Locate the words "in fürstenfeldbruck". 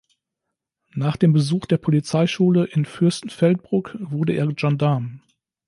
2.65-3.95